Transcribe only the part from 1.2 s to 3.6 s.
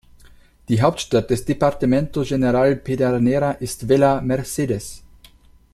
des Departamento General Pedernera